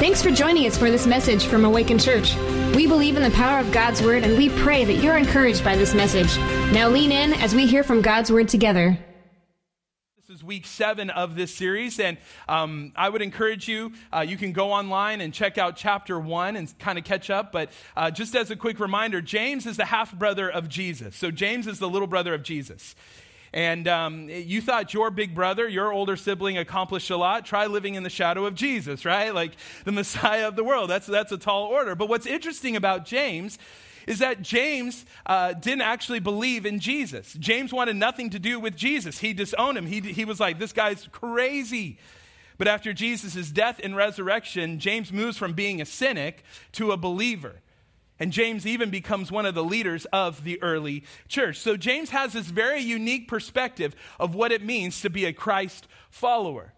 [0.00, 2.34] Thanks for joining us for this message from Awaken Church.
[2.74, 5.76] We believe in the power of God's Word and we pray that you're encouraged by
[5.76, 6.38] this message.
[6.72, 8.98] Now lean in as we hear from God's Word together.
[10.16, 12.16] This is week seven of this series, and
[12.48, 16.56] um, I would encourage you, uh, you can go online and check out chapter one
[16.56, 17.52] and kind of catch up.
[17.52, 21.14] But uh, just as a quick reminder, James is the half brother of Jesus.
[21.14, 22.94] So James is the little brother of Jesus
[23.52, 27.96] and um, you thought your big brother, your older sibling, accomplished a lot, try living
[27.96, 29.34] in the shadow of Jesus, right?
[29.34, 29.52] Like
[29.84, 30.88] the Messiah of the world.
[30.88, 31.94] That's, that's a tall order.
[31.94, 33.58] But what's interesting about James
[34.06, 37.32] is that James uh, didn't actually believe in Jesus.
[37.34, 39.18] James wanted nothing to do with Jesus.
[39.18, 39.86] He disowned him.
[39.86, 41.98] He, he was like, this guy's crazy.
[42.56, 47.56] But after Jesus' death and resurrection, James moves from being a cynic to a believer.
[48.20, 51.58] And James even becomes one of the leaders of the early church.
[51.58, 55.88] So James has this very unique perspective of what it means to be a Christ
[56.10, 56.74] follower.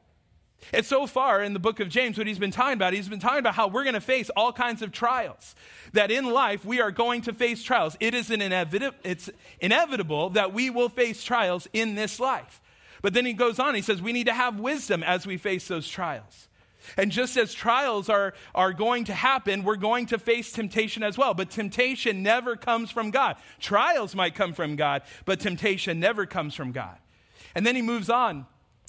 [0.73, 3.19] And so far in the book of James, what he's been talking about, he's been
[3.19, 5.57] talking about how we're going to face all kinds of trials.
[5.93, 7.97] That in life, we are going to face trials.
[7.98, 9.29] It is an inevitable, it's
[9.61, 12.61] inevitable that we will face trials in this life.
[13.03, 15.67] But then he goes on, he says we need to have wisdom as we face
[15.67, 16.47] those trials.
[16.97, 21.17] And just as trials are, are going to happen, we're going to face temptation as
[21.17, 21.35] well.
[21.35, 23.37] But temptation never comes from God.
[23.61, 26.97] Trials might come from God, but temptation never comes from God.
[27.55, 28.47] And then he moves on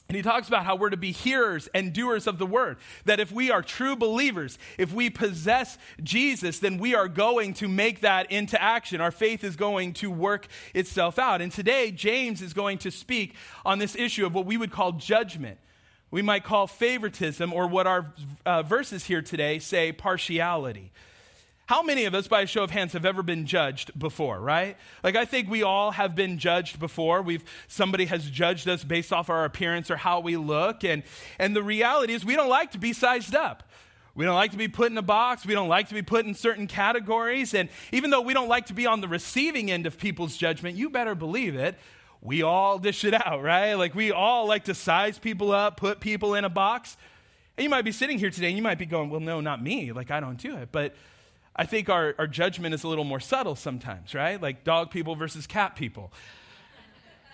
[0.10, 2.78] and he talks about how we're to be hearers and doers of the word.
[3.06, 7.68] That if we are true believers, if we possess Jesus, then we are going to
[7.68, 9.02] make that into action.
[9.02, 11.42] Our faith is going to work itself out.
[11.42, 14.92] And today, James is going to speak on this issue of what we would call
[14.92, 15.58] judgment
[16.14, 18.14] we might call favoritism, or what our
[18.46, 20.92] uh, verses here today say, partiality.
[21.66, 24.78] How many of us, by a show of hands, have ever been judged before, right?
[25.04, 27.24] Like, I think we all have been judged before.
[27.24, 30.84] We've, somebody has judged us based off our appearance or how we look.
[30.84, 31.02] And,
[31.40, 33.64] and the reality is, we don't like to be sized up.
[34.14, 35.48] We don't like to be put in a box.
[35.48, 37.56] We don't like to be put in certain categories.
[37.56, 40.78] And even though we don't like to be on the receiving end of people's judgment,
[40.78, 41.76] you better believe it
[42.24, 43.74] we all dish it out, right?
[43.74, 46.96] Like we all like to size people up, put people in a box.
[47.58, 49.62] And you might be sitting here today and you might be going, well, no, not
[49.62, 49.92] me.
[49.92, 50.70] Like I don't do it.
[50.72, 50.96] But
[51.56, 54.42] I think our, our judgment is a little more subtle sometimes, right?
[54.42, 56.12] Like dog people versus cat people.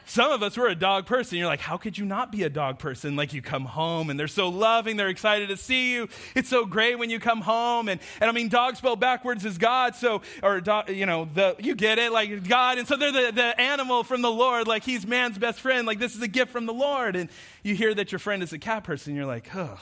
[0.10, 1.38] Some of us, we're a dog person.
[1.38, 3.16] You're like, how could you not be a dog person?
[3.16, 6.10] Like, you come home and they're so loving, they're excited to see you.
[6.34, 7.88] It's so great when you come home.
[7.88, 9.96] And, and I mean, dog spelled backwards is God.
[9.96, 12.80] So, or, you know, the, you get it, like God.
[12.80, 14.68] And so they're the, the animal from the Lord.
[14.68, 15.86] Like, he's man's best friend.
[15.86, 17.16] Like, this is a gift from the Lord.
[17.16, 17.30] And
[17.62, 19.16] you hear that your friend is a cat person.
[19.16, 19.78] You're like, oh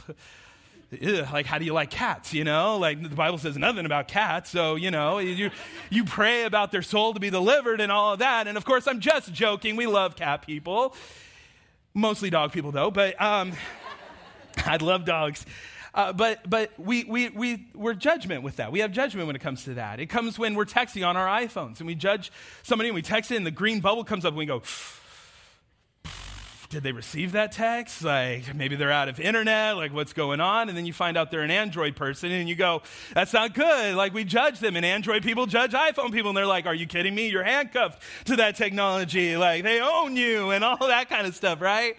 [1.31, 4.49] like how do you like cats you know like the bible says nothing about cats
[4.49, 5.51] so you know you,
[5.89, 8.87] you pray about their soul to be delivered and all of that and of course
[8.87, 10.95] i'm just joking we love cat people
[11.93, 13.51] mostly dog people though but um,
[14.65, 15.45] i'd love dogs
[15.93, 18.71] uh, but but we, we, we, we're judgment with that.
[18.71, 19.99] We have judgment when it comes to that.
[19.99, 22.31] It comes when we're texting on our iPhones and we judge
[22.61, 24.61] somebody and we text it and the green bubble comes up and we go,
[26.69, 28.03] did they receive that text?
[28.03, 30.67] Like maybe they're out of internet, like what's going on?
[30.67, 32.81] And then you find out they're an Android person and you go,
[33.13, 33.95] that's not good.
[33.95, 36.85] Like we judge them and Android people judge iPhone people and they're like, are you
[36.85, 37.29] kidding me?
[37.29, 39.37] You're handcuffed to that technology.
[39.37, 41.97] Like they own you and all that kind of stuff, right?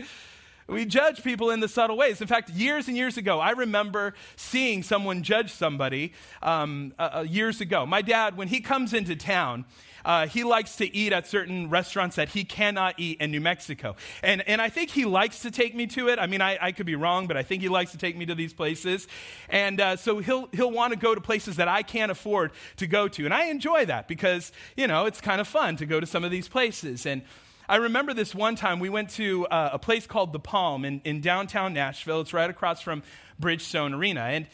[0.67, 2.21] We judge people in the subtle ways.
[2.21, 6.12] In fact, years and years ago, I remember seeing someone judge somebody
[6.43, 7.87] um, uh, uh years ago.
[7.87, 9.65] My dad, when he comes into town,
[10.04, 13.97] uh, he likes to eat at certain restaurants that he cannot eat in New Mexico.
[14.22, 16.19] And, and I think he likes to take me to it.
[16.19, 18.26] I mean, I, I could be wrong, but I think he likes to take me
[18.26, 19.08] to these places.
[19.48, 22.87] And uh, so he'll, he'll want to go to places that I can't afford to
[22.87, 23.25] go to.
[23.25, 26.25] And I enjoy that because, you know, it's kind of fun to go to some
[26.25, 27.06] of these places.
[27.06, 27.22] And
[27.69, 31.03] I remember this one time we went to uh, a place called The Palm in,
[31.04, 32.22] in downtown Nashville.
[32.22, 33.03] It's right across from
[33.41, 34.20] Bridgestone Arena.
[34.22, 34.47] And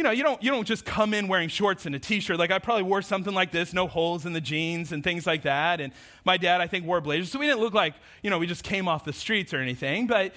[0.00, 2.38] you know, you don't, you don't just come in wearing shorts and a t shirt.
[2.38, 5.42] Like, I probably wore something like this, no holes in the jeans and things like
[5.42, 5.78] that.
[5.78, 5.92] And
[6.24, 7.30] my dad, I think, wore blazers.
[7.30, 7.92] So we didn't look like,
[8.22, 10.06] you know, we just came off the streets or anything.
[10.06, 10.32] But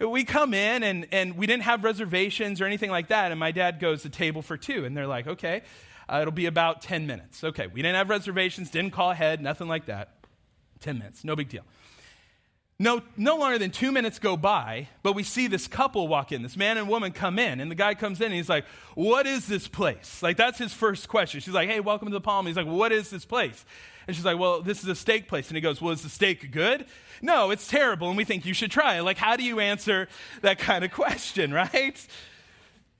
[0.00, 3.30] we come in and, and we didn't have reservations or anything like that.
[3.30, 4.84] And my dad goes, to table for two.
[4.84, 5.62] And they're like, okay,
[6.10, 7.42] uh, it'll be about 10 minutes.
[7.42, 10.10] Okay, we didn't have reservations, didn't call ahead, nothing like that.
[10.80, 11.62] 10 minutes, no big deal.
[12.78, 16.42] No, no longer than two minutes go by, but we see this couple walk in,
[16.42, 19.26] this man and woman come in, and the guy comes in and he's like, What
[19.26, 20.22] is this place?
[20.22, 21.40] Like, that's his first question.
[21.40, 22.46] She's like, Hey, welcome to the Palm.
[22.46, 23.64] He's like, What is this place?
[24.06, 25.48] And she's like, Well, this is a steak place.
[25.48, 26.84] And he goes, Well, is the steak good?
[27.22, 29.02] No, it's terrible, and we think you should try it.
[29.02, 30.06] Like, how do you answer
[30.42, 32.06] that kind of question, right?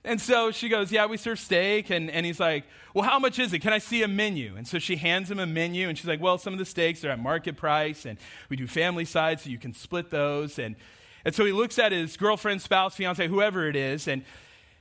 [0.07, 1.89] And so she goes, Yeah, we serve steak.
[1.89, 2.63] And, and he's like,
[2.93, 3.59] Well, how much is it?
[3.59, 4.55] Can I see a menu?
[4.55, 7.03] And so she hands him a menu, and she's like, Well, some of the steaks
[7.03, 8.17] are at market price, and
[8.49, 10.59] we do family sides, so you can split those.
[10.59, 10.77] And,
[11.25, 14.23] and so he looks at his girlfriend, spouse, fiance, whoever it is, and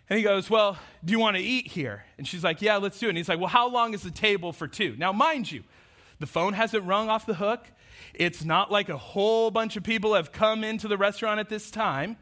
[0.08, 2.04] And he goes, Well, do you want to eat here?
[2.18, 3.10] And she's like, Yeah, let's do it.
[3.10, 4.94] And he's like, Well, how long is the table for two?
[4.96, 5.64] Now, mind you,
[6.20, 7.66] the phone hasn't rung off the hook.
[8.14, 11.70] It's not like a whole bunch of people have come into the restaurant at this
[11.70, 12.16] time.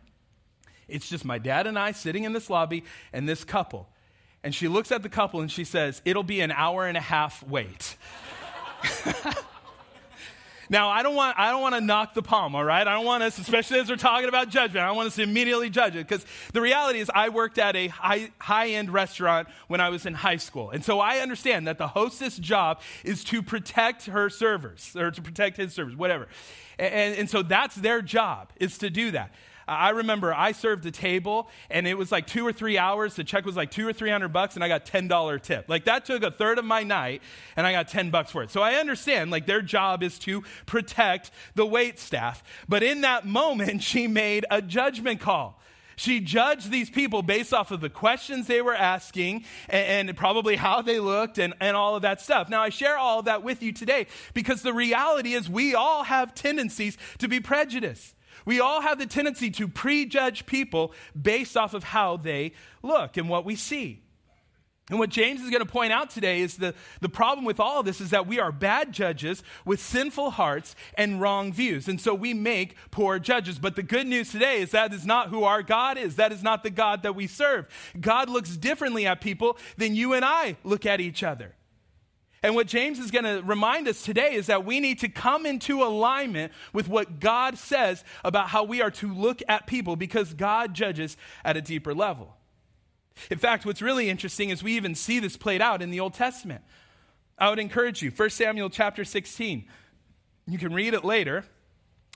[0.89, 3.89] It's just my dad and I sitting in this lobby and this couple.
[4.43, 7.01] And she looks at the couple and she says, It'll be an hour and a
[7.01, 7.97] half wait.
[10.71, 12.87] Now, I don't want I don't want to knock the palm, all right?
[12.87, 15.23] I don't want us, especially as we're talking about judgment, I don't want us to
[15.23, 19.81] immediately judge it because the reality is I worked at a high high-end restaurant when
[19.81, 20.71] I was in high school.
[20.71, 25.23] And so I understand that the hostess job is to protect her servers or to
[25.23, 26.29] protect his servers, whatever.
[26.79, 29.33] And, and so that's their job, is to do that.
[29.67, 33.15] I remember I served a table and it was like two or three hours.
[33.15, 35.69] The check was like two or three hundred bucks and I got $10 tip.
[35.69, 37.23] Like that took a third of my night
[37.57, 38.51] and I got 10 bucks for it.
[38.51, 42.43] So I understand like their job is to protect the wait staff.
[42.69, 45.61] But in that moment, she made a judgment call.
[45.97, 50.57] She judged these people based off of the questions they were asking and, and, probably
[50.57, 52.49] how they looked and, and all of that stuff.
[52.49, 56.05] Now, I share all of that with you today because the reality is we all
[56.05, 58.15] have tendencies to be prejudiced.
[58.45, 62.53] We all have the tendency to prejudge people based off of how they
[62.83, 64.05] look and what we see.
[64.91, 67.81] And what James is going to point out today is the, the problem with all
[67.81, 71.89] of this is that we are bad judges with sinful hearts and wrong views.
[71.89, 73.59] And so we make poor judges.
[73.59, 76.17] But the good news today is that is not who our God is.
[76.17, 77.67] That is not the God that we serve.
[77.99, 81.55] God looks differently at people than you and I look at each other.
[82.45, 85.47] And what James is going to remind us today is that we need to come
[85.47, 90.35] into alignment with what God says about how we are to look at people because
[90.35, 92.37] God judges at a deeper level.
[93.31, 96.13] In fact, what's really interesting is we even see this played out in the Old
[96.13, 96.63] Testament.
[97.39, 99.65] I would encourage you, 1 Samuel chapter 16.
[100.47, 101.47] You can read it later.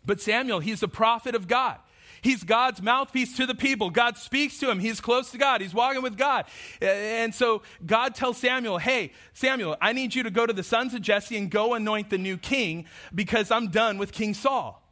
[0.05, 1.79] But Samuel, he's a prophet of God.
[2.23, 3.91] He's God's mouthpiece to the people.
[3.91, 4.79] God speaks to him.
[4.79, 5.61] He's close to God.
[5.61, 6.47] He's walking with God.
[6.81, 10.95] And so God tells Samuel, Hey, Samuel, I need you to go to the sons
[10.95, 14.83] of Jesse and go anoint the new king because I'm done with King Saul.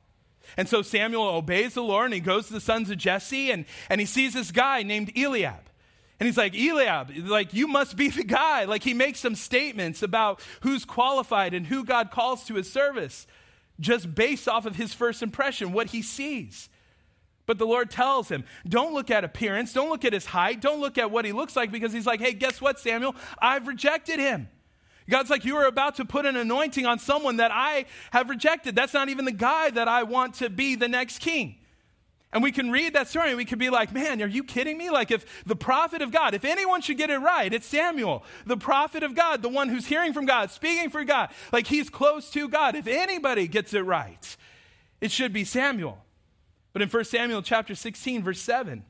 [0.57, 3.65] And so Samuel obeys the Lord and he goes to the sons of Jesse and,
[3.91, 5.61] and he sees this guy named Eliab.
[6.19, 8.65] And he's like, Eliab, like, you must be the guy.
[8.65, 13.27] Like, he makes some statements about who's qualified and who God calls to his service
[13.79, 16.71] just based off of his first impression, what he sees.
[17.47, 20.81] But the Lord tells him, don't look at appearance, don't look at his height, don't
[20.81, 23.15] look at what he looks like, because he's like, hey, guess what, Samuel?
[23.41, 24.49] I've rejected him.
[25.09, 28.75] God's like, you are about to put an anointing on someone that I have rejected.
[28.75, 31.57] That's not even the guy that I want to be the next king.
[32.33, 34.77] And we can read that story and we could be like, man, are you kidding
[34.77, 34.91] me?
[34.91, 38.57] Like, if the prophet of God, if anyone should get it right, it's Samuel, the
[38.57, 41.31] prophet of God, the one who's hearing from God, speaking for God.
[41.53, 42.75] Like, he's close to God.
[42.75, 44.37] If anybody gets it right,
[45.01, 46.05] it should be Samuel.
[46.77, 48.85] But in 1 Samuel chapter 16, verse 7,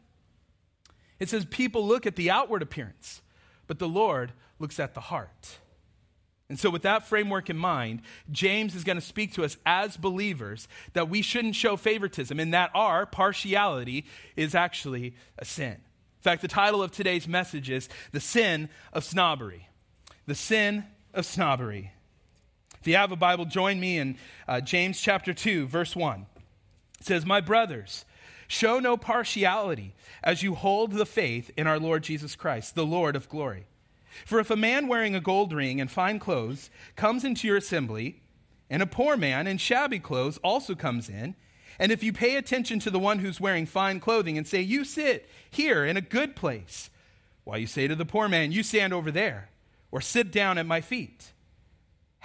[1.20, 3.22] it says, People look at the outward appearance,
[3.68, 5.58] but the Lord looks at the heart.
[6.48, 8.02] And so, with that framework in mind,
[8.32, 12.52] James is going to speak to us as believers that we shouldn't show favoritism and
[12.52, 14.04] that our partiality
[14.34, 15.74] is actually a sin.
[15.74, 19.68] In fact, the title of today's message is The Sin of Snobbery.
[20.26, 20.82] The Sin
[21.14, 21.92] of Snobbery.
[22.80, 24.18] If you have a Bible, join me in
[24.48, 26.26] uh, James chapter 2, verse 1.
[27.00, 28.04] It says, My brothers,
[28.48, 33.16] show no partiality as you hold the faith in our Lord Jesus Christ, the Lord
[33.16, 33.66] of glory.
[34.24, 38.22] For if a man wearing a gold ring and fine clothes comes into your assembly,
[38.70, 41.34] and a poor man in shabby clothes also comes in,
[41.78, 44.84] and if you pay attention to the one who's wearing fine clothing and say, You
[44.84, 46.90] sit here in a good place,
[47.44, 49.50] while you say to the poor man, You stand over there,
[49.92, 51.32] or sit down at my feet.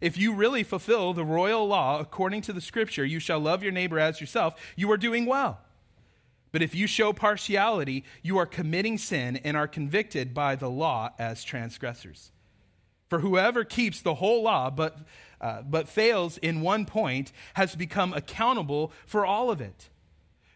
[0.00, 3.72] If you really fulfill the royal law according to the scripture, you shall love your
[3.72, 5.60] neighbor as yourself, you are doing well.
[6.52, 11.10] But if you show partiality, you are committing sin and are convicted by the law
[11.18, 12.32] as transgressors.
[13.08, 14.98] For whoever keeps the whole law but,
[15.40, 19.88] uh, but fails in one point has become accountable for all of it.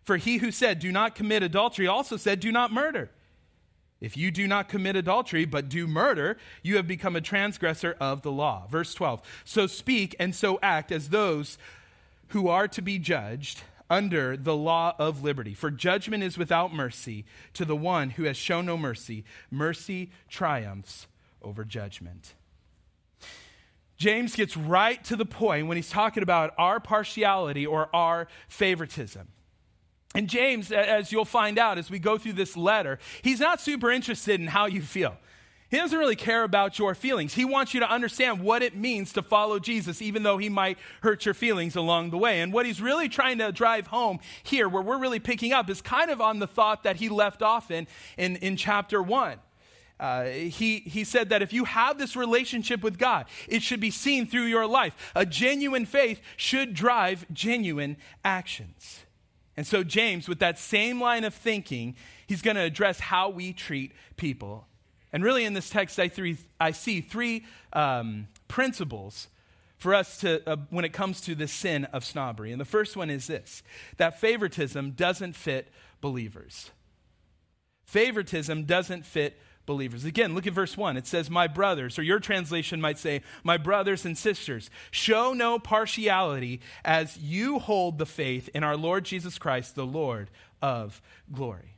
[0.02, 3.10] For he who said, Do not commit adultery, also said, Do not murder.
[4.02, 8.22] If you do not commit adultery, but do murder, you have become a transgressor of
[8.22, 8.66] the law.
[8.68, 9.22] Verse 12.
[9.44, 11.56] So speak and so act as those
[12.28, 15.54] who are to be judged under the law of liberty.
[15.54, 19.24] For judgment is without mercy to the one who has shown no mercy.
[19.52, 21.06] Mercy triumphs
[21.40, 22.34] over judgment.
[23.98, 29.28] James gets right to the point when he's talking about our partiality or our favoritism.
[30.14, 33.90] And James, as you'll find out as we go through this letter, he's not super
[33.90, 35.16] interested in how you feel.
[35.70, 37.32] He doesn't really care about your feelings.
[37.32, 40.76] He wants you to understand what it means to follow Jesus, even though he might
[41.00, 42.42] hurt your feelings along the way.
[42.42, 45.80] And what he's really trying to drive home here, where we're really picking up, is
[45.80, 47.86] kind of on the thought that he left off in
[48.18, 49.38] in, in chapter one.
[49.98, 53.90] Uh, he, he said that if you have this relationship with God, it should be
[53.90, 55.12] seen through your life.
[55.14, 59.06] A genuine faith should drive genuine actions.
[59.56, 63.52] And so, James, with that same line of thinking, he's going to address how we
[63.52, 64.66] treat people.
[65.12, 67.44] And really, in this text, I, three, I see three
[67.74, 69.28] um, principles
[69.76, 72.52] for us to, uh, when it comes to the sin of snobbery.
[72.52, 73.62] And the first one is this
[73.98, 75.68] that favoritism doesn't fit
[76.00, 76.70] believers.
[77.84, 80.04] Favoritism doesn't fit believers.
[80.04, 80.96] Again, look at verse 1.
[80.96, 85.58] It says, My brothers, or your translation might say, My brothers and sisters, show no
[85.58, 91.00] partiality as you hold the faith in our Lord Jesus Christ, the Lord of
[91.32, 91.76] glory.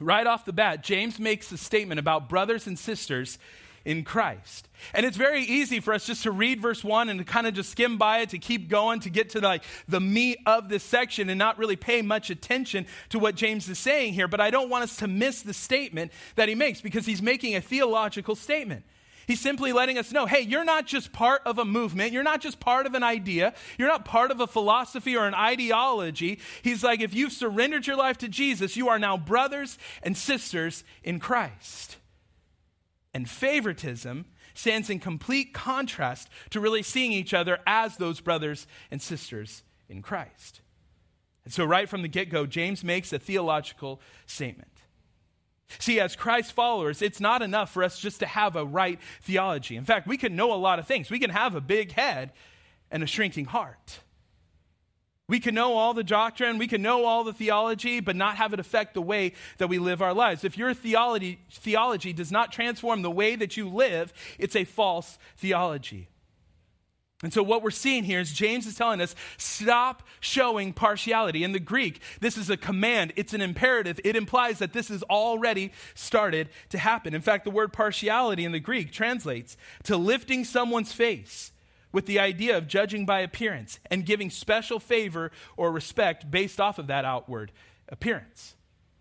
[0.00, 3.38] Right off the bat, James makes a statement about brothers and sisters
[3.84, 4.68] in Christ.
[4.94, 7.54] And it's very easy for us just to read verse 1 and to kind of
[7.54, 10.82] just skim by it, to keep going, to get to like the meat of this
[10.82, 14.28] section and not really pay much attention to what James is saying here.
[14.28, 17.54] But I don't want us to miss the statement that he makes because he's making
[17.54, 18.84] a theological statement.
[19.26, 22.12] He's simply letting us know hey, you're not just part of a movement.
[22.12, 23.54] You're not just part of an idea.
[23.78, 26.40] You're not part of a philosophy or an ideology.
[26.62, 30.84] He's like, if you've surrendered your life to Jesus, you are now brothers and sisters
[31.02, 31.96] in Christ.
[33.14, 39.00] And favoritism stands in complete contrast to really seeing each other as those brothers and
[39.00, 40.60] sisters in Christ.
[41.44, 44.68] And so, right from the get go, James makes a theological statement.
[45.78, 49.76] See, as Christ followers, it's not enough for us just to have a right theology.
[49.76, 51.10] In fact, we can know a lot of things.
[51.10, 52.32] We can have a big head
[52.90, 54.00] and a shrinking heart.
[55.32, 58.52] We can know all the doctrine, we can know all the theology, but not have
[58.52, 60.44] it affect the way that we live our lives.
[60.44, 65.16] If your theology, theology does not transform the way that you live, it's a false
[65.38, 66.10] theology.
[67.22, 71.44] And so, what we're seeing here is James is telling us stop showing partiality.
[71.44, 73.98] In the Greek, this is a command, it's an imperative.
[74.04, 77.14] It implies that this has already started to happen.
[77.14, 81.51] In fact, the word partiality in the Greek translates to lifting someone's face
[81.92, 86.78] with the idea of judging by appearance and giving special favor or respect based off
[86.78, 87.52] of that outward
[87.88, 88.54] appearance.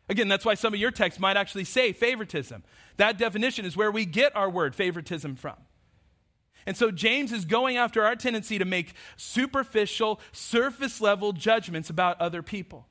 [0.10, 2.64] Again, that's why some of your texts might actually say favoritism.
[2.98, 5.56] That definition is where we get our word favoritism from.
[6.66, 12.20] And so James is going after our tendency to make superficial, surface level judgments about
[12.20, 12.88] other people.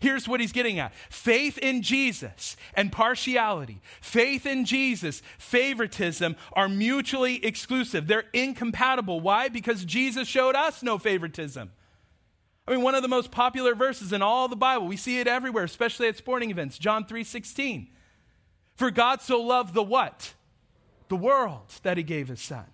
[0.00, 6.68] Here's what he's getting at faith in Jesus and partiality, faith in Jesus, favoritism are
[6.68, 8.06] mutually exclusive.
[8.06, 9.20] They're incompatible.
[9.20, 9.48] Why?
[9.48, 11.70] Because Jesus showed us no favoritism.
[12.66, 15.26] I mean, one of the most popular verses in all the Bible, we see it
[15.26, 17.88] everywhere, especially at sporting events, John 3 16.
[18.76, 20.34] For God so loved the what?
[21.08, 22.66] The world that he gave his son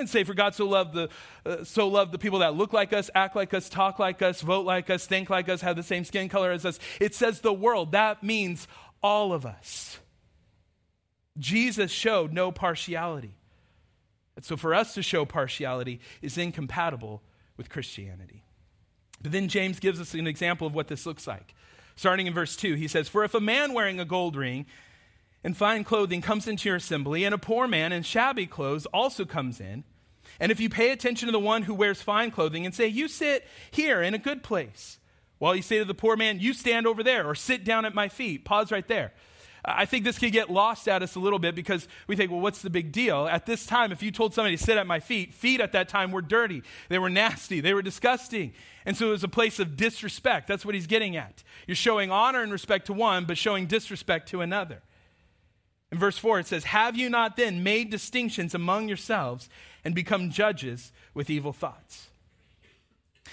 [0.00, 1.08] and say, For God so loved, the,
[1.46, 4.40] uh, so loved the people that look like us, act like us, talk like us,
[4.40, 6.78] vote like us, think like us, have the same skin color as us.
[7.00, 7.92] It says the world.
[7.92, 8.66] That means
[9.02, 9.98] all of us.
[11.38, 13.34] Jesus showed no partiality.
[14.36, 17.22] And so for us to show partiality is incompatible
[17.56, 18.44] with Christianity.
[19.22, 21.54] But then James gives us an example of what this looks like.
[21.94, 24.64] Starting in verse 2, he says, For if a man wearing a gold ring
[25.42, 29.24] and fine clothing comes into your assembly, and a poor man in shabby clothes also
[29.24, 29.84] comes in,
[30.38, 33.08] and if you pay attention to the one who wears fine clothing and say, You
[33.08, 34.98] sit here in a good place,
[35.38, 37.94] while you say to the poor man, You stand over there, or sit down at
[37.94, 39.12] my feet, pause right there.
[39.62, 42.40] I think this could get lost at us a little bit because we think, well,
[42.40, 43.28] what's the big deal?
[43.28, 45.88] At this time, if you told somebody to sit at my feet, feet at that
[45.88, 48.54] time were dirty, they were nasty, they were disgusting.
[48.86, 50.48] And so it was a place of disrespect.
[50.48, 51.42] That's what he's getting at.
[51.66, 54.80] You're showing honor and respect to one, but showing disrespect to another.
[55.92, 59.48] In verse 4, it says, Have you not then made distinctions among yourselves
[59.84, 62.08] and become judges with evil thoughts?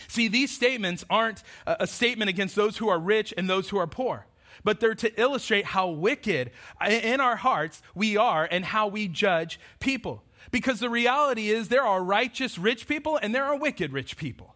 [0.08, 3.88] See, these statements aren't a statement against those who are rich and those who are
[3.88, 4.26] poor,
[4.64, 6.52] but they're to illustrate how wicked
[6.88, 10.24] in our hearts we are and how we judge people.
[10.52, 14.56] Because the reality is, there are righteous rich people and there are wicked rich people.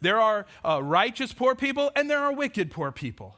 [0.00, 3.36] There are uh, righteous poor people and there are wicked poor people.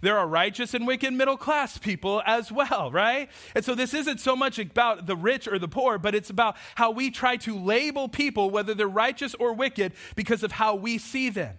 [0.00, 3.28] There are righteous and wicked middle class people as well, right?
[3.54, 6.56] And so this isn't so much about the rich or the poor, but it's about
[6.74, 10.98] how we try to label people, whether they're righteous or wicked, because of how we
[10.98, 11.56] see them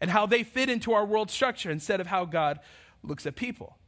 [0.00, 2.60] and how they fit into our world structure instead of how God
[3.02, 3.78] looks at people.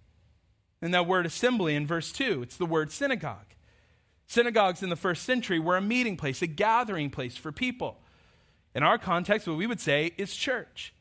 [0.81, 3.55] And that word assembly in verse 2, it's the word synagogue.
[4.27, 8.01] Synagogues in the first century were a meeting place, a gathering place for people.
[8.75, 10.93] In our context, what we would say is church.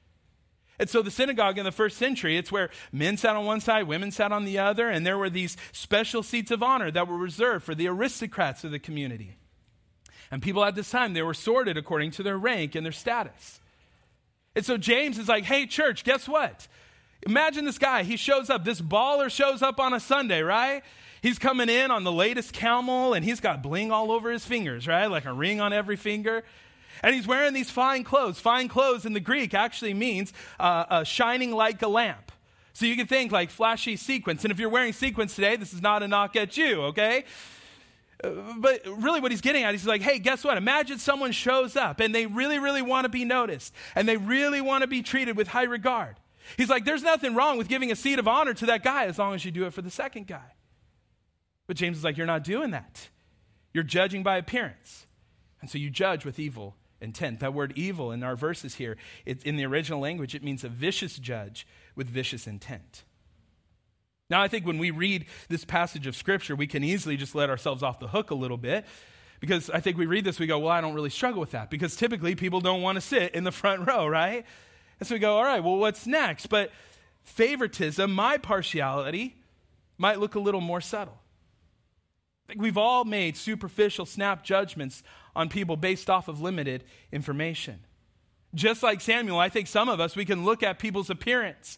[0.78, 3.84] And so the synagogue in the first century, it's where men sat on one side,
[3.84, 7.18] women sat on the other, and there were these special seats of honor that were
[7.18, 9.36] reserved for the aristocrats of the community.
[10.32, 13.62] And people at this time, they were sorted according to their rank and their status.
[14.56, 16.68] And so James is like, hey, church, guess what?
[17.24, 18.04] Imagine this guy.
[18.04, 18.64] He shows up.
[18.64, 20.84] This baller shows up on a Sunday, right?
[21.22, 24.88] He's coming in on the latest camel and he's got bling all over his fingers,
[24.88, 25.08] right?
[25.08, 26.44] Like a ring on every finger.
[27.04, 28.40] And he's wearing these fine clothes.
[28.40, 32.32] Fine clothes in the Greek actually means uh, uh, shining like a lamp.
[32.74, 34.44] So you can think like flashy sequins.
[34.44, 37.24] And if you're wearing sequins today, this is not a knock at you, okay?
[38.24, 40.58] Uh, but really, what he's getting at, he's like, hey, guess what?
[40.58, 44.62] Imagine someone shows up and they really, really want to be noticed and they really
[44.62, 46.18] want to be treated with high regard.
[46.58, 49.18] He's like, there's nothing wrong with giving a seat of honor to that guy as
[49.18, 50.54] long as you do it for the second guy.
[51.68, 53.10] But James is like, you're not doing that.
[53.74, 55.08] You're judging by appearance.
[55.62, 57.40] And so you judge with evil intent.
[57.40, 60.70] That word evil in our verses here, it, in the original language, it means a
[60.70, 63.04] vicious judge with vicious intent.
[64.30, 67.50] Now, I think when we read this passage of Scripture, we can easily just let
[67.50, 68.86] ourselves off the hook a little bit
[69.40, 71.70] because I think we read this, we go, well, I don't really struggle with that
[71.70, 74.46] because typically people don't want to sit in the front row, right?
[75.00, 76.48] And so we go, all right, well, what's next?
[76.48, 76.72] But
[77.24, 79.36] favoritism, my partiality,
[79.98, 81.20] might look a little more subtle.
[82.46, 85.04] I think we've all made superficial snap judgments
[85.36, 87.80] on people based off of limited information.
[88.54, 91.78] Just like Samuel, I think some of us, we can look at people's appearance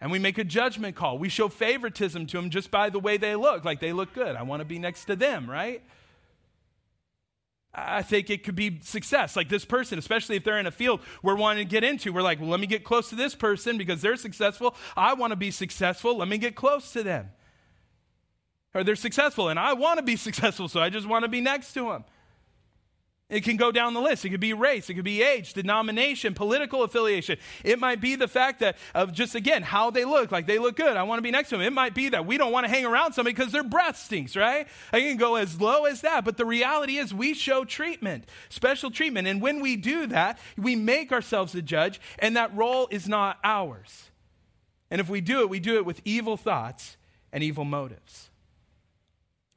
[0.00, 1.18] and we make a judgment call.
[1.18, 4.34] We show favoritism to them just by the way they look, like they look good.
[4.34, 5.82] I want to be next to them, right?
[7.72, 9.36] I think it could be success.
[9.36, 12.22] Like this person, especially if they're in a field we're wanting to get into, we're
[12.22, 14.74] like, well, let me get close to this person because they're successful.
[14.96, 16.16] I want to be successful.
[16.16, 17.30] Let me get close to them.
[18.74, 21.40] Or they're successful and I want to be successful, so I just want to be
[21.40, 22.04] next to them.
[23.30, 24.24] It can go down the list.
[24.24, 27.38] It could be race, it could be age, denomination, political affiliation.
[27.64, 30.76] It might be the fact that of just again how they look, like they look
[30.76, 30.96] good.
[30.96, 31.64] I want to be next to them.
[31.64, 34.34] It might be that we don't want to hang around somebody because their breath stinks,
[34.34, 34.66] right?
[34.92, 38.90] I can go as low as that, but the reality is we show treatment, special
[38.90, 43.08] treatment, and when we do that, we make ourselves the judge, and that role is
[43.08, 44.10] not ours.
[44.90, 46.96] And if we do it, we do it with evil thoughts
[47.32, 48.30] and evil motives.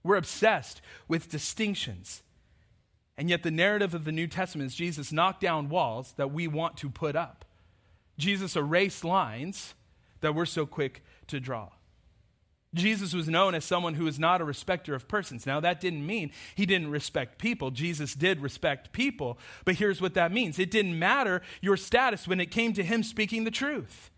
[0.03, 2.21] We're obsessed with distinctions
[3.17, 6.47] and yet, the narrative of the New Testament is Jesus knocked down walls that we
[6.47, 7.45] want to put up.
[8.17, 9.75] Jesus erased lines
[10.21, 11.69] that we're so quick to draw.
[12.73, 15.45] Jesus was known as someone who was not a respecter of persons.
[15.45, 17.69] Now, that didn't mean he didn't respect people.
[17.69, 19.37] Jesus did respect people.
[19.63, 23.03] But here's what that means it didn't matter your status when it came to him
[23.03, 24.09] speaking the truth.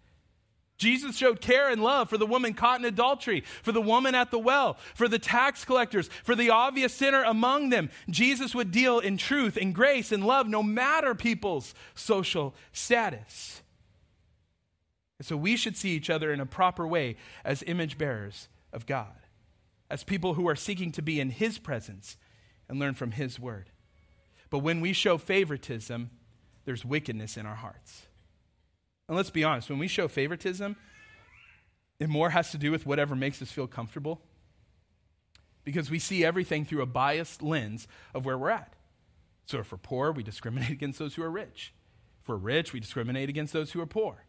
[0.77, 4.31] Jesus showed care and love for the woman caught in adultery, for the woman at
[4.31, 7.89] the well, for the tax collectors, for the obvious sinner among them.
[8.09, 13.61] Jesus would deal in truth and grace and love no matter people's social status.
[15.17, 18.85] And so we should see each other in a proper way as image bearers of
[18.85, 19.15] God,
[19.89, 22.17] as people who are seeking to be in His presence
[22.67, 23.69] and learn from His word.
[24.49, 26.09] But when we show favoritism,
[26.65, 28.07] there's wickedness in our hearts.
[29.07, 30.75] And let's be honest, when we show favoritism,
[31.99, 34.21] it more has to do with whatever makes us feel comfortable
[35.63, 38.73] because we see everything through a biased lens of where we're at.
[39.45, 41.73] So if we're poor, we discriminate against those who are rich.
[42.21, 44.24] If we're rich, we discriminate against those who are poor.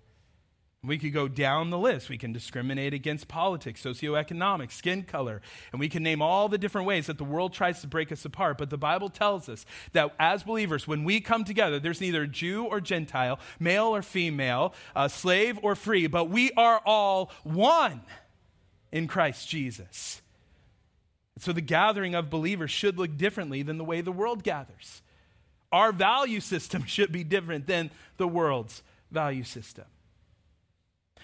[0.85, 2.09] We could go down the list.
[2.09, 5.41] We can discriminate against politics, socioeconomic, skin color,
[5.73, 8.25] and we can name all the different ways that the world tries to break us
[8.25, 8.59] apart.
[8.59, 12.65] But the Bible tells us that as believers, when we come together, there's neither Jew
[12.65, 18.03] or Gentile, male or female, uh, slave or free, but we are all one
[18.93, 20.23] in Christ Jesus.
[21.39, 25.03] So the gathering of believers should look differently than the way the world gathers.
[25.73, 29.87] Our value system should be different than the world's value system.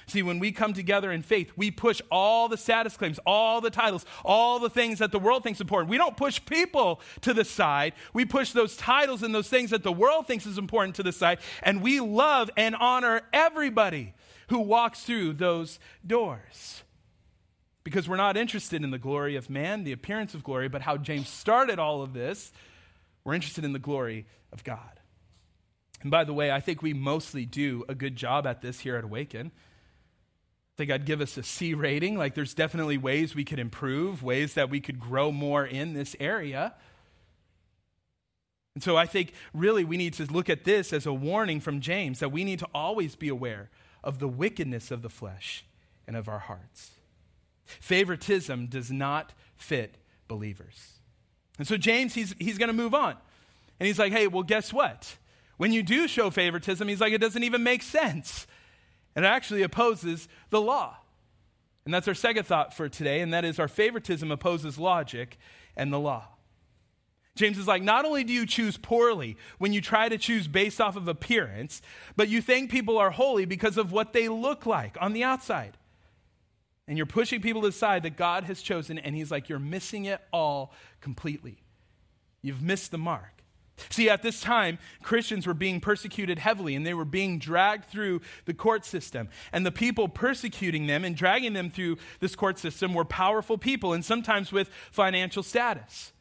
[0.06, 3.70] See, when we come together in faith, we push all the status claims, all the
[3.70, 5.90] titles, all the things that the world thinks important.
[5.90, 7.94] We don't push people to the side.
[8.12, 11.12] We push those titles and those things that the world thinks is important to the
[11.12, 14.14] side, and we love and honor everybody
[14.48, 16.82] who walks through those doors.
[17.84, 20.96] Because we're not interested in the glory of man, the appearance of glory, but how
[20.96, 22.52] James started all of this.
[23.24, 25.00] We're interested in the glory of God.
[26.02, 28.96] And by the way, I think we mostly do a good job at this here
[28.96, 29.52] at Awaken
[30.76, 32.16] think I'd give us a C rating.
[32.16, 36.16] Like, there's definitely ways we could improve, ways that we could grow more in this
[36.18, 36.74] area.
[38.74, 41.80] And so I think really we need to look at this as a warning from
[41.80, 43.70] James that we need to always be aware
[44.02, 45.64] of the wickedness of the flesh
[46.06, 46.92] and of our hearts.
[47.64, 50.94] Favoritism does not fit believers.
[51.58, 53.16] And so James, he's, he's going to move on.
[53.78, 55.16] And he's like, hey, well, guess what?
[55.58, 58.46] When you do show favoritism, he's like, it doesn't even make sense.
[59.14, 60.96] And it actually opposes the law.
[61.84, 65.38] And that's our second thought for today, and that is our favoritism opposes logic
[65.76, 66.28] and the law.
[67.34, 70.80] James is like, not only do you choose poorly when you try to choose based
[70.80, 71.80] off of appearance,
[72.14, 75.76] but you think people are holy because of what they look like on the outside.
[76.86, 80.20] And you're pushing people aside that God has chosen, and he's like, you're missing it
[80.32, 81.62] all completely.
[82.42, 83.41] You've missed the mark.
[83.90, 88.20] See, at this time, Christians were being persecuted heavily and they were being dragged through
[88.44, 89.28] the court system.
[89.52, 93.92] And the people persecuting them and dragging them through this court system were powerful people
[93.92, 96.12] and sometimes with financial status.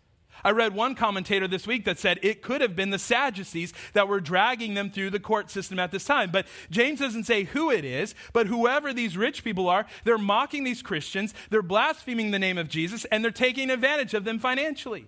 [0.44, 4.08] I read one commentator this week that said it could have been the Sadducees that
[4.08, 6.32] were dragging them through the court system at this time.
[6.32, 10.64] But James doesn't say who it is, but whoever these rich people are, they're mocking
[10.64, 15.08] these Christians, they're blaspheming the name of Jesus, and they're taking advantage of them financially.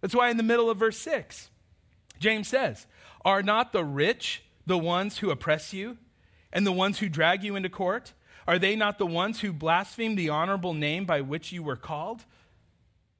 [0.00, 1.49] That's why in the middle of verse 6,
[2.20, 2.86] James says,
[3.24, 5.98] Are not the rich the ones who oppress you
[6.52, 8.12] and the ones who drag you into court?
[8.46, 12.24] Are they not the ones who blaspheme the honorable name by which you were called?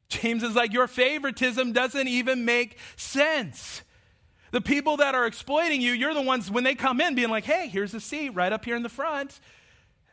[0.08, 3.82] James is like, Your favoritism doesn't even make sense.
[4.52, 7.44] The people that are exploiting you, you're the ones when they come in being like,
[7.44, 9.40] Hey, here's a seat right up here in the front.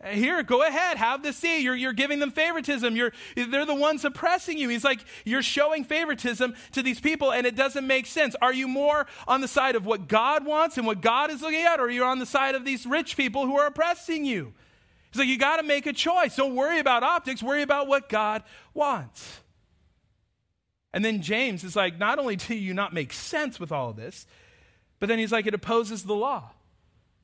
[0.05, 1.61] Here, go ahead, have the seat.
[1.61, 2.95] You're, you're giving them favoritism.
[2.95, 4.69] You're, they're the ones oppressing you.
[4.69, 8.35] He's like, you're showing favoritism to these people, and it doesn't make sense.
[8.39, 11.63] Are you more on the side of what God wants and what God is looking
[11.63, 14.53] at, or are you on the side of these rich people who are oppressing you?
[15.11, 16.35] He's like, you got to make a choice.
[16.35, 18.43] Don't worry about optics, worry about what God
[18.75, 19.41] wants.
[20.93, 23.95] And then James is like, not only do you not make sense with all of
[23.95, 24.27] this,
[24.99, 26.51] but then he's like, it opposes the law.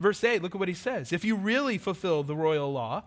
[0.00, 1.12] Verse 8, look at what he says.
[1.12, 3.04] If you really fulfill the royal law,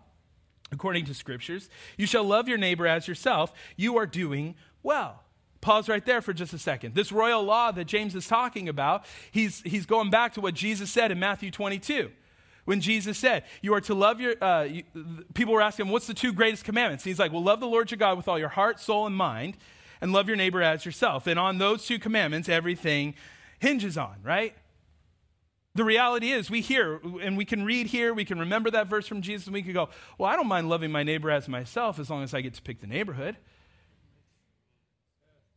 [0.71, 3.53] according to scriptures, you shall love your neighbor as yourself.
[3.75, 5.23] You are doing well.
[5.61, 6.95] Pause right there for just a second.
[6.95, 10.89] This royal law that James is talking about, he's, he's going back to what Jesus
[10.89, 12.11] said in Matthew 22
[12.65, 14.83] when Jesus said, You are to love your, uh, you,
[15.33, 17.05] people were asking, him, What's the two greatest commandments?
[17.05, 19.15] And he's like, Well, love the Lord your God with all your heart, soul, and
[19.15, 19.57] mind,
[20.01, 21.27] and love your neighbor as yourself.
[21.27, 23.15] And on those two commandments, everything
[23.59, 24.53] hinges on, right?
[25.77, 29.07] The reality is, we hear, and we can read here, we can remember that verse
[29.07, 31.99] from Jesus, and we can go, Well, I don't mind loving my neighbor as myself
[31.99, 33.37] as long as I get to pick the neighborhood.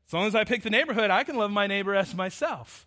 [0.06, 2.86] As long as I pick the neighborhood, I can love my neighbor as myself.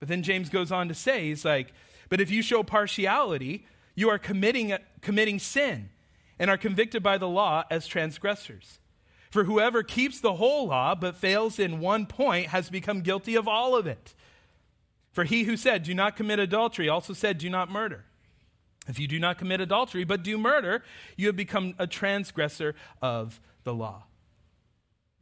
[0.00, 1.72] But then James goes on to say, He's like,
[2.08, 5.90] But if you show partiality, you are committing, committing sin
[6.38, 8.80] and are convicted by the law as transgressors.
[9.30, 13.46] For whoever keeps the whole law but fails in one point has become guilty of
[13.46, 14.14] all of it.
[15.12, 18.04] For he who said, Do not commit adultery, also said, Do not murder.
[18.88, 20.82] If you do not commit adultery, but do murder,
[21.16, 24.04] you have become a transgressor of the law.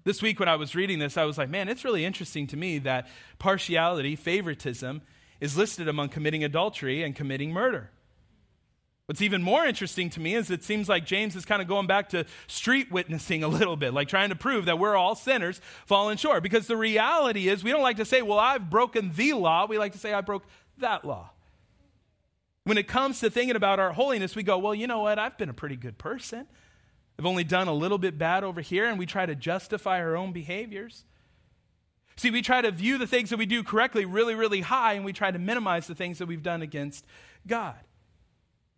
[0.04, 2.56] This week, when I was reading this, I was like, man, it's really interesting to
[2.56, 5.02] me that partiality, favoritism,
[5.40, 7.90] is listed among committing adultery and committing murder.
[9.10, 11.88] What's even more interesting to me is it seems like James is kind of going
[11.88, 15.60] back to street witnessing a little bit, like trying to prove that we're all sinners
[15.84, 16.44] falling short.
[16.44, 19.66] Because the reality is, we don't like to say, well, I've broken the law.
[19.66, 20.44] We like to say, I broke
[20.78, 21.30] that law.
[22.62, 25.18] When it comes to thinking about our holiness, we go, well, you know what?
[25.18, 26.46] I've been a pretty good person.
[27.18, 30.16] I've only done a little bit bad over here, and we try to justify our
[30.16, 31.04] own behaviors.
[32.14, 35.04] See, we try to view the things that we do correctly really, really high, and
[35.04, 37.04] we try to minimize the things that we've done against
[37.44, 37.74] God.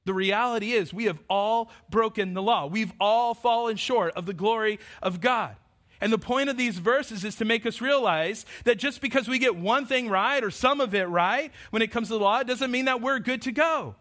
[0.05, 2.67] The reality is, we have all broken the law.
[2.67, 5.57] We've all fallen short of the glory of God.
[6.01, 9.39] And the point of these verses is to make us realize that just because we
[9.39, 12.41] get one thing right or some of it right when it comes to the law,
[12.41, 13.95] it doesn't mean that we're good to go.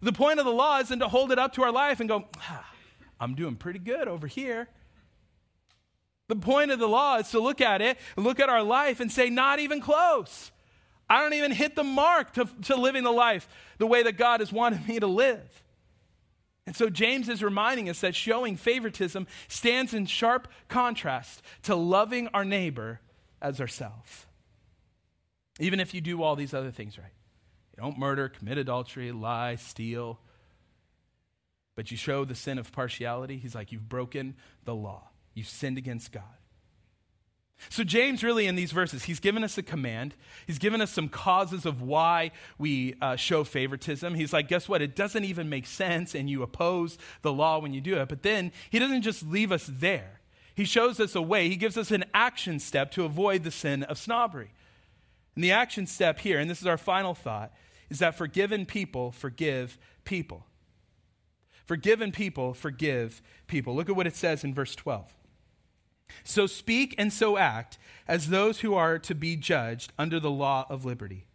[0.00, 2.28] The point of the law isn't to hold it up to our life and go,
[2.38, 2.70] ah,
[3.18, 4.68] I'm doing pretty good over here.
[6.28, 9.10] The point of the law is to look at it, look at our life, and
[9.10, 10.52] say, not even close.
[11.08, 14.40] I don't even hit the mark to, to living the life the way that God
[14.40, 15.62] has wanted me to live.
[16.66, 22.28] And so James is reminding us that showing favoritism stands in sharp contrast to loving
[22.28, 23.00] our neighbor
[23.42, 24.26] as ourselves.
[25.60, 27.12] Even if you do all these other things right.
[27.76, 30.18] You don't murder, commit adultery, lie, steal,
[31.74, 35.08] but you show the sin of partiality, he's like, you've broken the law.
[35.34, 36.22] You've sinned against God.
[37.70, 40.14] So, James, really, in these verses, he's given us a command.
[40.46, 44.14] He's given us some causes of why we uh, show favoritism.
[44.14, 44.82] He's like, guess what?
[44.82, 48.08] It doesn't even make sense, and you oppose the law when you do it.
[48.08, 50.20] But then he doesn't just leave us there,
[50.54, 51.48] he shows us a way.
[51.48, 54.52] He gives us an action step to avoid the sin of snobbery.
[55.34, 57.52] And the action step here, and this is our final thought,
[57.90, 60.46] is that forgiven people forgive people.
[61.66, 63.74] Forgiven people forgive people.
[63.74, 65.12] Look at what it says in verse 12.
[66.22, 70.66] So speak and so act as those who are to be judged under the law
[70.68, 71.26] of liberty.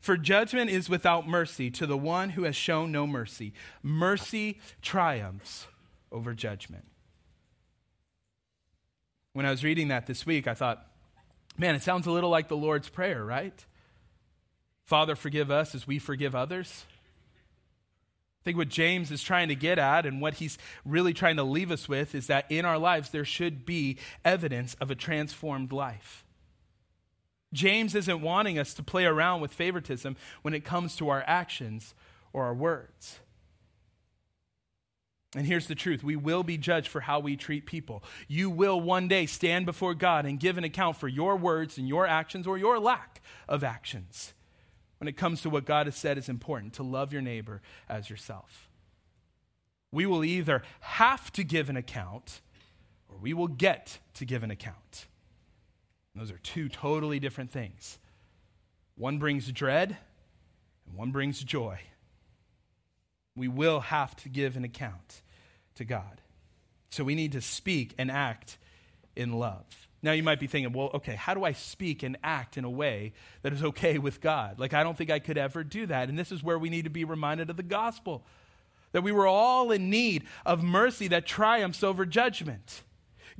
[0.00, 3.52] For judgment is without mercy to the one who has shown no mercy.
[3.82, 5.66] Mercy triumphs
[6.12, 6.84] over judgment.
[9.32, 10.86] When I was reading that this week, I thought,
[11.56, 13.64] man, it sounds a little like the Lord's Prayer, right?
[14.84, 16.84] Father, forgive us as we forgive others.
[18.40, 21.42] I think what James is trying to get at and what he's really trying to
[21.42, 25.72] leave us with is that in our lives there should be evidence of a transformed
[25.72, 26.24] life.
[27.52, 31.94] James isn't wanting us to play around with favoritism when it comes to our actions
[32.32, 33.18] or our words.
[35.34, 38.02] And here's the truth we will be judged for how we treat people.
[38.28, 41.88] You will one day stand before God and give an account for your words and
[41.88, 44.32] your actions or your lack of actions
[44.98, 48.10] when it comes to what God has said is important to love your neighbor as
[48.10, 48.68] yourself.
[49.90, 52.40] We will either have to give an account
[53.08, 55.06] or we will get to give an account.
[56.12, 57.98] And those are two totally different things.
[58.96, 59.96] One brings dread
[60.86, 61.80] and one brings joy.
[63.36, 65.22] We will have to give an account
[65.76, 66.20] to God.
[66.90, 68.58] So we need to speak and act
[69.14, 69.87] in love.
[70.02, 72.70] Now you might be thinking, well, okay, how do I speak and act in a
[72.70, 74.60] way that is okay with God?
[74.60, 76.08] Like, I don't think I could ever do that.
[76.08, 78.24] And this is where we need to be reminded of the gospel
[78.92, 82.82] that we were all in need of mercy that triumphs over judgment.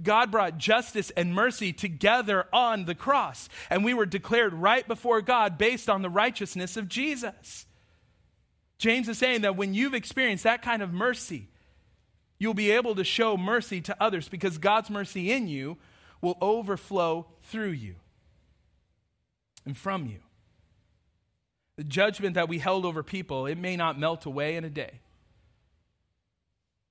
[0.02, 5.22] God brought justice and mercy together on the cross, and we were declared right before
[5.22, 7.66] God based on the righteousness of Jesus.
[8.78, 11.48] James is saying that when you've experienced that kind of mercy,
[12.38, 15.78] you'll be able to show mercy to others because God's mercy in you
[16.20, 17.96] will overflow through you
[19.64, 20.18] and from you.
[21.76, 25.00] The judgment that we held over people, it may not melt away in a day.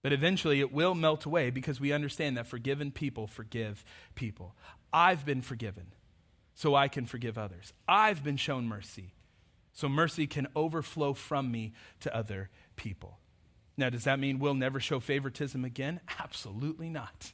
[0.02, 3.84] But eventually it will melt away because we understand that forgiven people forgive
[4.16, 4.56] people.
[4.94, 5.88] I've been forgiven,
[6.56, 7.74] so I can forgive others.
[7.88, 9.16] I've been shown mercy,
[9.74, 13.20] so mercy can overflow from me to other people.
[13.76, 16.00] Now, does that mean we'll never show favoritism again?
[16.20, 17.34] Absolutely not.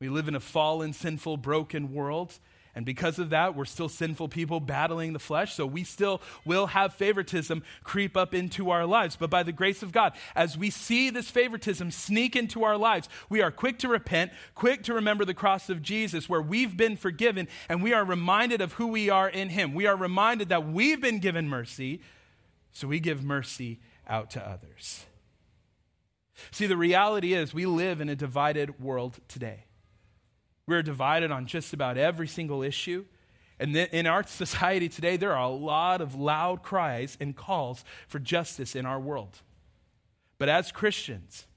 [0.00, 2.38] We live in a fallen, sinful, broken world.
[2.74, 5.54] And because of that, we're still sinful people battling the flesh.
[5.54, 9.16] So we still will have favoritism creep up into our lives.
[9.16, 13.08] But by the grace of God, as we see this favoritism sneak into our lives,
[13.28, 16.96] we are quick to repent, quick to remember the cross of Jesus, where we've been
[16.96, 19.74] forgiven, and we are reminded of who we are in Him.
[19.74, 22.00] We are reminded that we've been given mercy,
[22.72, 25.06] so we give mercy out to others.
[26.52, 29.64] See, the reality is we live in a divided world today.
[30.70, 33.04] We're divided on just about every single issue.
[33.58, 38.20] And in our society today, there are a lot of loud cries and calls for
[38.20, 39.40] justice in our world.
[40.38, 41.48] But as Christians,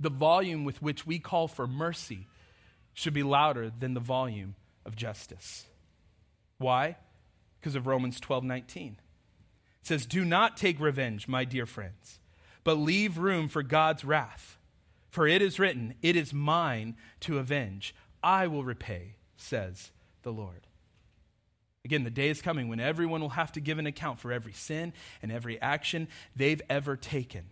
[0.00, 2.26] the volume with which we call for mercy
[2.94, 5.64] should be louder than the volume of justice.
[6.58, 6.96] Why?
[7.60, 8.96] Because of Romans 12 19.
[9.82, 12.18] It says, Do not take revenge, my dear friends,
[12.64, 14.58] but leave room for God's wrath.
[15.10, 17.94] For it is written, It is mine to avenge.
[18.26, 20.66] I will repay, says the Lord.
[21.84, 24.52] Again, the day is coming when everyone will have to give an account for every
[24.52, 27.44] sin and every action they've ever taken.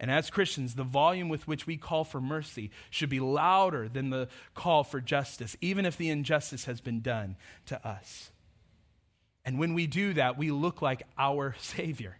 [0.00, 4.10] And as Christians, the volume with which we call for mercy should be louder than
[4.10, 8.32] the call for justice, even if the injustice has been done to us.
[9.44, 12.16] And when we do that, we look like our Savior.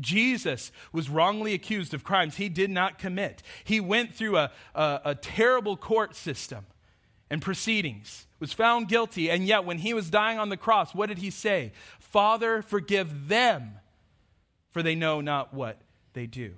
[0.00, 3.42] Jesus was wrongly accused of crimes he did not commit.
[3.62, 6.66] He went through a, a, a, terrible court system
[7.30, 11.08] and proceedings, was found guilty, and yet when he was dying on the cross, what
[11.08, 11.72] did he say?
[11.98, 13.72] Father, forgive them,
[14.70, 15.80] for they know not what
[16.12, 16.54] they do.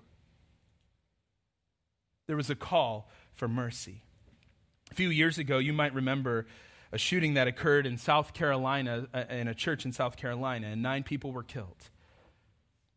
[2.26, 4.02] There was a call for mercy.
[4.90, 6.46] A few years ago, you might remember
[6.90, 10.82] a shooting that occurred in South Carolina, uh, in a church in South Carolina, and
[10.82, 11.90] nine people were killed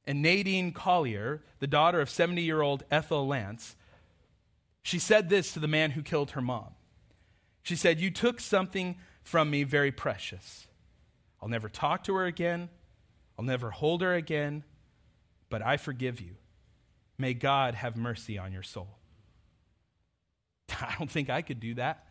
[0.09, 3.75] and Nadine Collier, the daughter of 70 year old Ethel Lance,
[4.81, 6.69] she said this to the man who killed her mom.
[7.61, 10.65] She said, You took something from me very precious.
[11.39, 12.69] I'll never talk to her again.
[13.37, 14.63] I'll never hold her again,
[15.47, 16.37] but I forgive you.
[17.19, 18.97] May God have mercy on your soul.
[20.81, 22.07] I don't think I could do that.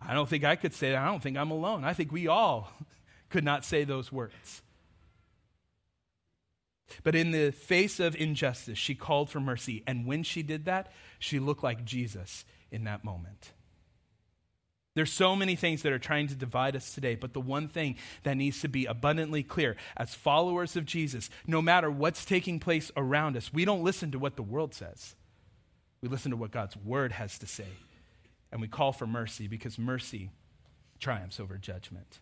[0.00, 1.02] I don't think I could say that.
[1.02, 1.84] I don't think I'm alone.
[1.84, 2.72] I think we all
[3.28, 4.62] could not say those words.
[7.02, 9.82] But in the face of injustice, she called for mercy.
[9.86, 13.52] And when she did that, she looked like Jesus in that moment.
[14.94, 17.96] There's so many things that are trying to divide us today, but the one thing
[18.24, 22.90] that needs to be abundantly clear as followers of Jesus, no matter what's taking place
[22.96, 25.14] around us, we don't listen to what the world says.
[26.02, 27.68] We listen to what God's word has to say.
[28.50, 30.30] And we call for mercy because mercy
[30.98, 32.18] triumphs over judgment.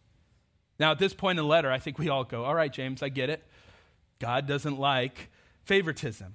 [0.79, 3.03] Now, at this point in the letter, I think we all go, All right, James,
[3.03, 3.43] I get it.
[4.19, 5.31] God doesn't like
[5.65, 6.35] favoritism.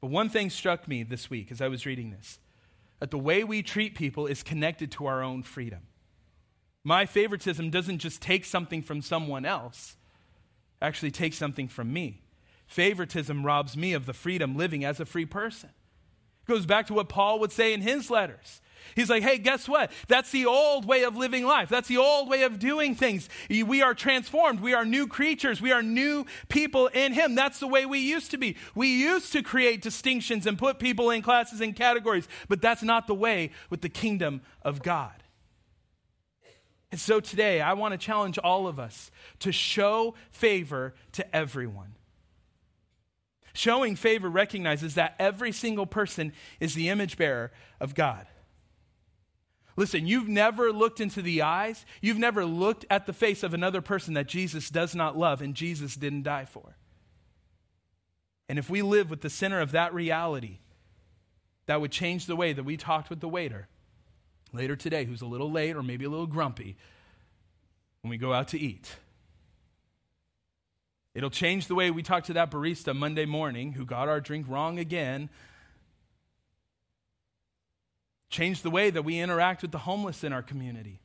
[0.00, 2.38] But one thing struck me this week as I was reading this
[3.00, 5.80] that the way we treat people is connected to our own freedom.
[6.84, 9.96] My favoritism doesn't just take something from someone else,
[10.80, 12.22] actually takes something from me.
[12.66, 15.70] Favoritism robs me of the freedom living as a free person.
[16.46, 18.60] It goes back to what Paul would say in his letters.
[18.94, 19.90] He's like, hey, guess what?
[20.06, 21.68] That's the old way of living life.
[21.68, 23.28] That's the old way of doing things.
[23.48, 24.60] We are transformed.
[24.60, 25.60] We are new creatures.
[25.60, 27.34] We are new people in Him.
[27.34, 28.56] That's the way we used to be.
[28.74, 33.06] We used to create distinctions and put people in classes and categories, but that's not
[33.06, 35.24] the way with the kingdom of God.
[36.92, 41.96] And so today, I want to challenge all of us to show favor to everyone.
[43.54, 48.26] Showing favor recognizes that every single person is the image bearer of God.
[49.76, 53.80] Listen, you've never looked into the eyes, you've never looked at the face of another
[53.80, 56.76] person that Jesus does not love and Jesus didn't die for.
[58.48, 60.58] And if we live with the center of that reality,
[61.66, 63.68] that would change the way that we talked with the waiter
[64.52, 66.76] later today, who's a little late or maybe a little grumpy
[68.02, 68.96] when we go out to eat.
[71.14, 74.46] It'll change the way we talk to that barista Monday morning who got our drink
[74.48, 75.30] wrong again
[78.34, 81.00] change the way that we interact with the homeless in our community.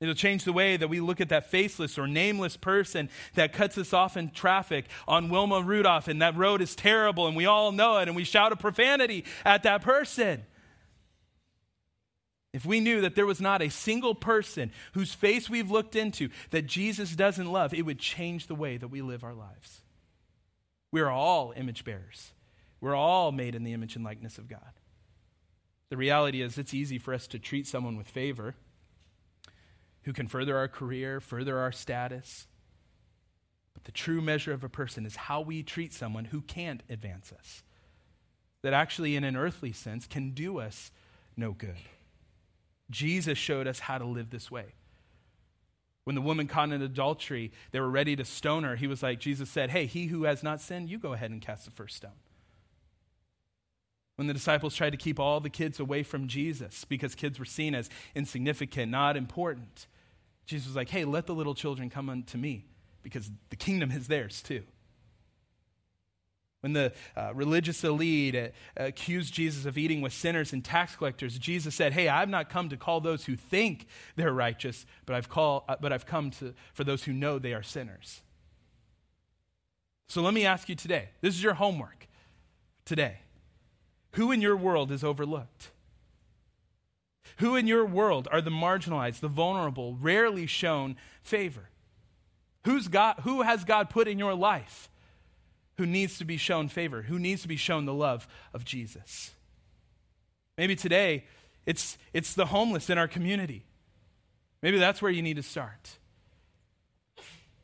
[0.00, 3.78] It'll change the way that we look at that faceless or nameless person that cuts
[3.78, 7.72] us off in traffic on Wilma Rudolph, and that road is terrible, and we all
[7.72, 10.44] know it, and we shout a profanity at that person.
[12.52, 16.30] If we knew that there was not a single person whose face we've looked into
[16.50, 19.82] that Jesus doesn't love, it would change the way that we live our lives.
[20.90, 22.32] We are all image bearers.
[22.80, 24.72] We're all made in the image and likeness of God.
[25.90, 28.54] The reality is, it's easy for us to treat someone with favor
[30.04, 32.46] who can further our career, further our status.
[33.74, 37.32] But the true measure of a person is how we treat someone who can't advance
[37.32, 37.62] us,
[38.62, 40.90] that actually, in an earthly sense, can do us
[41.36, 41.76] no good.
[42.90, 44.74] Jesus showed us how to live this way.
[46.04, 48.74] When the woman caught in adultery, they were ready to stone her.
[48.74, 51.40] He was like, Jesus said, Hey, he who has not sinned, you go ahead and
[51.40, 52.12] cast the first stone
[54.20, 57.46] when the disciples tried to keep all the kids away from Jesus because kids were
[57.46, 59.86] seen as insignificant, not important.
[60.44, 62.66] Jesus was like, hey, let the little children come unto me
[63.02, 64.62] because the kingdom is theirs too.
[66.60, 71.38] When the uh, religious elite uh, accused Jesus of eating with sinners and tax collectors,
[71.38, 75.28] Jesus said, Hey, I've not come to call those who think they're righteous, but I've,
[75.28, 78.20] call, uh, but I've come to, for those who know they are sinners.
[80.08, 82.08] So let me ask you today this is your homework
[82.84, 83.18] today.
[84.14, 85.70] Who in your world is overlooked?
[87.38, 91.70] Who in your world are the marginalized, the vulnerable, rarely shown favor?
[92.64, 94.89] Who's God, who has God put in your life
[95.80, 97.00] who needs to be shown favor?
[97.00, 99.30] Who needs to be shown the love of Jesus?
[100.58, 101.24] Maybe today
[101.64, 103.64] it's, it's the homeless in our community.
[104.62, 105.96] Maybe that's where you need to start.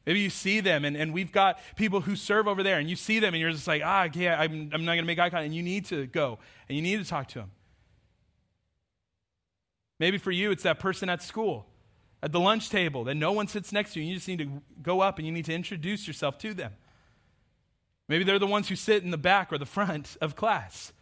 [0.07, 2.97] Maybe you see them, and, and we've got people who serve over there, and you
[2.97, 5.29] see them, and you're just like, ah, yeah, I'm, I'm not going to make eye
[5.29, 5.45] contact.
[5.45, 6.39] And you need to go,
[6.71, 7.51] and you need to talk to them.
[9.99, 11.67] Maybe for you, it's that person at school,
[12.23, 14.39] at the lunch table, that no one sits next to you, and you just need
[14.39, 16.73] to go up and you need to introduce yourself to them.
[18.09, 20.93] Maybe they're the ones who sit in the back or the front of class.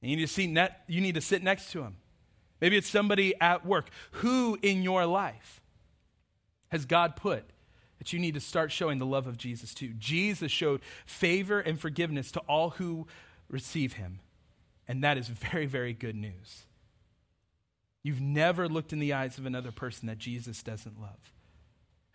[0.00, 0.56] And you need to, see
[0.88, 1.96] you need to sit next to them.
[2.60, 3.88] Maybe it's somebody at work.
[4.12, 5.60] Who in your life
[6.70, 7.44] has God put
[8.02, 9.90] that you need to start showing the love of Jesus to.
[9.96, 13.06] Jesus showed favor and forgiveness to all who
[13.48, 14.18] receive him.
[14.88, 16.64] And that is very, very good news.
[18.02, 21.32] You've never looked in the eyes of another person that Jesus doesn't love.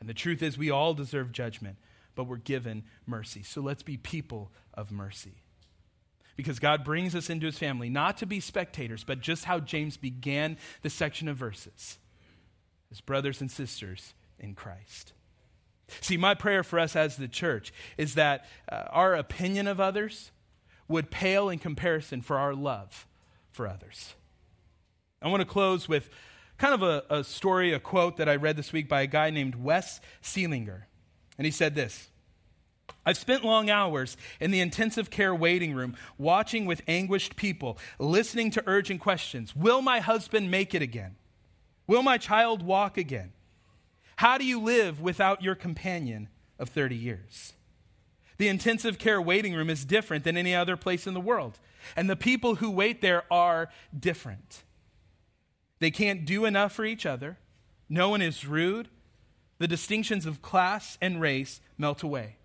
[0.02, 1.78] And the truth is, we all deserve judgment,
[2.18, 3.44] but we're given mercy.
[3.44, 5.44] So let's be people of mercy.
[6.36, 9.96] Because God brings us into his family, not to be spectators, but just how James
[9.96, 11.98] began the section of verses
[12.92, 15.14] as brothers and sisters in Christ.
[16.02, 20.32] See, my prayer for us as the church is that uh, our opinion of others
[20.88, 23.08] would pale in comparison for our love
[23.52, 24.16] for others.
[25.22, 26.10] I want to close with
[26.58, 29.30] kind of a, a story, a quote that I read this week by a guy
[29.30, 30.84] named Wes Seeliger.
[31.38, 32.10] And he said this
[33.06, 38.52] I've spent long hours in the intensive care waiting room, watching with anguished people, listening
[38.52, 39.56] to urgent questions.
[39.56, 41.16] Will my husband make it again?
[41.88, 43.32] Will my child walk again?
[44.18, 46.28] How do you live without your companion
[46.60, 47.54] of 30 years?
[48.38, 51.60] The intensive care waiting room is different than any other place in the world,
[51.96, 54.64] and the people who wait there are different.
[55.80, 57.38] They can't do enough for each other.
[57.90, 58.90] No one is rude.
[59.60, 62.38] The distinctions of class and race melt away.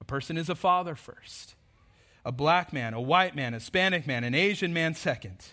[0.00, 1.54] A person is a father first,
[2.24, 5.44] a black man, a white man, a Hispanic man, an Asian man second.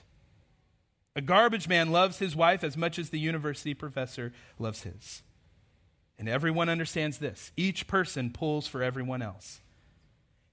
[1.15, 5.23] A garbage man loves his wife as much as the university professor loves his.
[6.17, 9.61] And everyone understands this each person pulls for everyone else.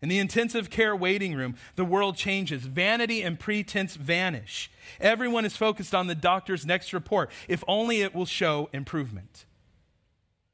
[0.00, 2.64] In the intensive care waiting room, the world changes.
[2.64, 4.68] Vanity and pretense vanish.
[5.00, 9.44] Everyone is focused on the doctor's next report, if only it will show improvement.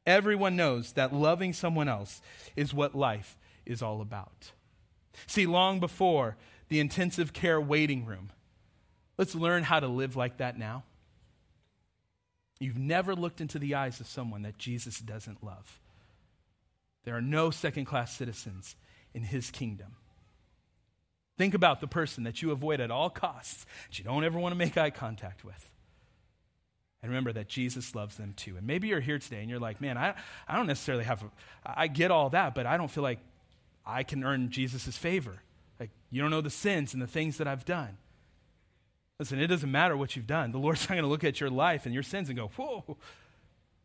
[0.08, 2.22] Everyone knows that loving someone else
[2.56, 3.36] is what life
[3.66, 4.52] is all about.
[5.26, 6.38] See, long before
[6.70, 8.30] the intensive care waiting room,
[9.18, 10.84] let's learn how to live like that now.
[12.58, 15.78] You've never looked into the eyes of someone that Jesus doesn't love.
[17.04, 18.76] There are no second class citizens
[19.12, 19.96] in his kingdom.
[21.36, 24.52] Think about the person that you avoid at all costs, that you don't ever want
[24.52, 25.68] to make eye contact with.
[27.02, 28.56] And remember that Jesus loves them too.
[28.56, 30.14] And maybe you're here today and you're like, man, I,
[30.48, 31.30] I don't necessarily have, a,
[31.64, 33.20] I get all that, but I don't feel like
[33.86, 35.42] I can earn Jesus' favor.
[35.78, 37.96] Like, you don't know the sins and the things that I've done.
[39.18, 40.50] Listen, it doesn't matter what you've done.
[40.52, 42.96] The Lord's not going to look at your life and your sins and go, whoa,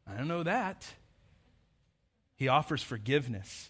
[0.07, 0.85] I don't know that.
[2.35, 3.69] He offers forgiveness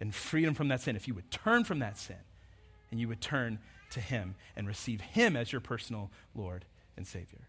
[0.00, 2.16] and freedom from that sin, if you would turn from that sin
[2.90, 3.58] and you would turn
[3.90, 6.64] to Him and receive Him as your personal Lord
[6.96, 7.48] and Savior.